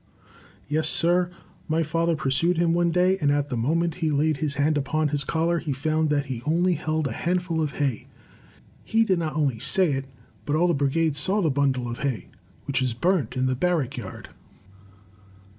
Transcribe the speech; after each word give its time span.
"Yes, 0.67 0.89
sir; 0.89 1.29
my 1.67 1.83
father 1.83 2.15
pursued 2.15 2.57
him 2.57 2.73
one 2.73 2.89
day, 2.89 3.19
and 3.19 3.31
at 3.31 3.49
the 3.49 3.55
moment 3.55 3.93
he 4.01 4.09
laid 4.09 4.37
his 4.37 4.55
hand 4.55 4.75
upon 4.75 5.09
his 5.09 5.23
collar, 5.23 5.59
he 5.59 5.73
found 5.73 6.09
that 6.09 6.25
he 6.25 6.41
only 6.43 6.73
held 6.73 7.07
a 7.07 7.11
handful 7.11 7.61
of 7.61 7.73
hay. 7.73 8.07
He 8.83 9.03
did 9.03 9.19
not 9.19 9.35
only 9.35 9.59
say 9.59 9.91
it, 9.91 10.05
but 10.47 10.55
all 10.55 10.67
the 10.67 10.73
brigade 10.73 11.15
saw 11.15 11.39
the 11.39 11.51
bundle 11.51 11.87
of 11.87 11.99
hay, 11.99 12.29
which 12.65 12.81
was 12.81 12.95
burnt 12.95 13.37
in 13.37 13.45
the 13.45 13.53
barrackyard. 13.55 14.29